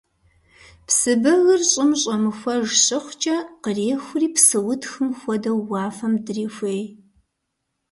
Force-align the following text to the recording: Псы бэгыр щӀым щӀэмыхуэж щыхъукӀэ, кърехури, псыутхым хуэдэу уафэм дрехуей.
Псы 0.87 1.13
бэгыр 1.21 1.61
щӀым 1.71 1.91
щӀэмыхуэж 2.01 2.65
щыхъукӀэ, 2.85 3.37
кърехури, 3.63 4.27
псыутхым 4.35 5.09
хуэдэу 5.19 5.59
уафэм 5.69 6.13
дрехуей. 6.25 6.83